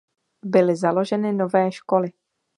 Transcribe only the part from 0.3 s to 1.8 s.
Byly založeny nové